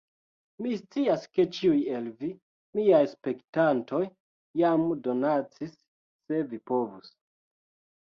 Mi 0.65 0.69
scias 0.77 1.27
ke 1.37 1.45
ĉiuj 1.57 1.77
el 1.97 2.07
vi, 2.23 2.31
miaj 2.81 3.03
spektantoj 3.13 4.03
jam 4.65 4.89
donacis 5.07 5.81
se 5.81 6.45
vi 6.53 6.65
povus 6.75 7.17